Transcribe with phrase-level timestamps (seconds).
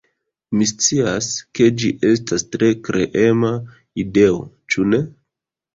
[0.59, 1.27] Mi scias,
[1.59, 3.55] ke ĝi estas tre kreema
[4.07, 4.43] ideo,
[4.75, 5.07] ĉu ne?